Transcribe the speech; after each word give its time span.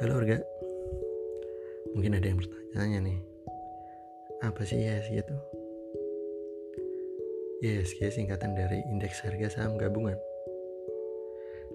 Halo 0.00 0.16
Orga 0.16 0.40
Mungkin 1.92 2.16
ada 2.16 2.24
yang 2.24 2.40
bertanya 2.40 3.04
nih. 3.04 3.20
Apa 4.40 4.64
sih 4.64 4.80
IHSG 4.80 5.20
itu? 5.20 5.36
IHSG 7.60 8.08
singkatan 8.08 8.56
dari 8.56 8.80
Indeks 8.88 9.20
Harga 9.20 9.52
Saham 9.52 9.76
Gabungan. 9.76 10.16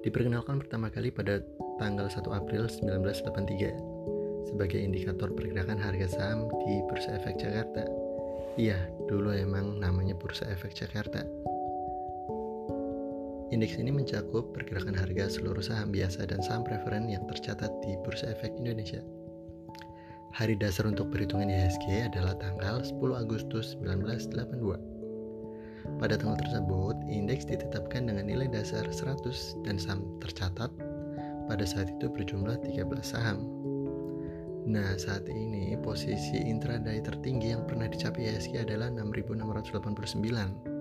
Diperkenalkan 0.01 0.57
pertama 0.57 0.89
kali 0.89 1.13
pada 1.13 1.37
tanggal 1.77 2.09
1 2.09 2.25
April 2.33 2.65
1983 2.65 4.49
Sebagai 4.49 4.81
indikator 4.81 5.29
pergerakan 5.29 5.77
harga 5.77 6.09
saham 6.09 6.49
di 6.65 6.81
Bursa 6.89 7.21
Efek 7.21 7.37
Jakarta. 7.37 7.85
Iya, 8.57 8.89
dulu 9.05 9.37
emang 9.37 9.77
namanya 9.77 10.17
Bursa 10.17 10.49
Efek 10.49 10.73
Jakarta 10.73 11.21
Indeks 13.55 13.79
ini 13.79 13.87
mencakup 13.87 14.51
pergerakan 14.51 14.99
harga 14.99 15.31
seluruh 15.31 15.63
saham 15.63 15.87
biasa 15.87 16.27
dan 16.27 16.43
saham 16.43 16.67
preferen 16.67 17.07
yang 17.07 17.23
tercatat 17.23 17.71
di 17.87 17.95
Bursa 18.03 18.35
Efek 18.35 18.51
Indonesia. 18.59 18.99
Hari 20.35 20.59
dasar 20.59 20.91
untuk 20.91 21.07
perhitungan 21.07 21.47
IHSG 21.47 22.11
adalah 22.11 22.35
tanggal 22.35 22.83
10 22.83 22.99
Agustus 23.15 23.79
1982. 23.79 24.75
Pada 26.03 26.19
tanggal 26.19 26.35
tersebut, 26.43 26.99
indeks 27.07 27.47
ditetapkan 27.47 28.11
dengan 28.11 28.27
nilai 28.27 28.51
dasar 28.51 28.91
100 28.91 29.23
dan 29.63 29.79
saham 29.79 30.03
tercatat 30.19 30.67
pada 31.47 31.63
saat 31.63 31.87
itu 31.87 32.11
berjumlah 32.11 32.59
13 32.59 32.83
saham. 33.07 33.39
Nah, 34.67 34.99
saat 34.99 35.31
ini 35.31 35.79
posisi 35.79 36.43
intraday 36.43 36.99
tertinggi 36.99 37.55
yang 37.55 37.63
pernah 37.63 37.87
dicapai 37.87 38.35
IHSG 38.35 38.67
adalah 38.67 38.91
6689 38.91 40.75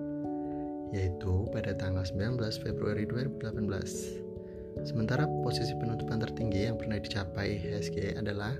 yaitu 0.94 1.50
pada 1.50 1.74
tanggal 1.74 2.06
19 2.06 2.38
Februari 2.62 3.02
2018. 3.10 4.86
Sementara 4.86 5.26
posisi 5.42 5.74
penutupan 5.74 6.22
tertinggi 6.22 6.70
yang 6.70 6.78
pernah 6.78 7.02
dicapai 7.02 7.58
HSG 7.58 8.14
adalah 8.14 8.54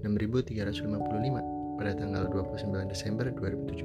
6355 0.00 1.76
pada 1.76 1.92
tanggal 1.92 2.24
29 2.32 2.88
Desember 2.88 3.28
2017. 3.28 3.84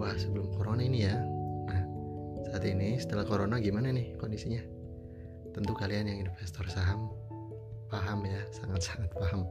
Wah, 0.00 0.16
sebelum 0.16 0.48
corona 0.56 0.80
ini 0.80 1.04
ya. 1.04 1.16
Nah, 1.68 1.84
saat 2.48 2.64
ini 2.64 2.96
setelah 2.96 3.28
corona 3.28 3.60
gimana 3.60 3.92
nih 3.92 4.16
kondisinya? 4.16 4.64
Tentu 5.52 5.76
kalian 5.76 6.08
yang 6.08 6.24
investor 6.24 6.66
saham 6.72 7.12
paham 7.94 8.26
ya, 8.26 8.42
sangat-sangat 8.50 9.12
paham. 9.14 9.46